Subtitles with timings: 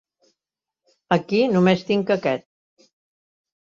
[1.19, 2.93] Aquí només tinc aquest.